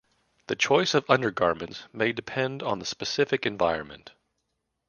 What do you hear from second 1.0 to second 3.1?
undergarments may depend on the